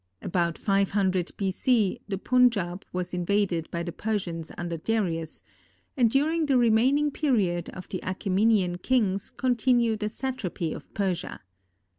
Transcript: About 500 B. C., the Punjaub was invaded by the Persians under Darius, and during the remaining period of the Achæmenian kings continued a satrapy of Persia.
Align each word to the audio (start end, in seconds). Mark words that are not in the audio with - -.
About 0.23 0.57
500 0.57 1.29
B. 1.37 1.51
C., 1.51 2.01
the 2.07 2.17
Punjaub 2.17 2.81
was 2.91 3.13
invaded 3.13 3.69
by 3.69 3.83
the 3.83 3.91
Persians 3.91 4.51
under 4.57 4.75
Darius, 4.77 5.43
and 5.95 6.09
during 6.09 6.47
the 6.47 6.57
remaining 6.57 7.11
period 7.11 7.69
of 7.69 7.87
the 7.89 7.99
Achæmenian 8.01 8.81
kings 8.81 9.29
continued 9.29 10.01
a 10.01 10.09
satrapy 10.09 10.73
of 10.73 10.91
Persia. 10.95 11.41